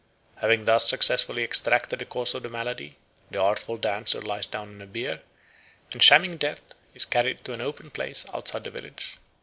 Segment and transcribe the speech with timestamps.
[0.37, 2.97] Having thus successfully extracted the cause of the malady,
[3.29, 5.21] the artful dancer lies down on a bier,
[5.91, 9.17] and shamming death is carried to an open place outside the village.